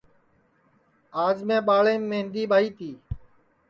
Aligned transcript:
آج 1.25 1.37
میں 1.47 1.59
ٻاݪیم 1.67 2.01
مہندی 2.09 2.43
ٻائی 2.49 2.69
تی 2.77 2.89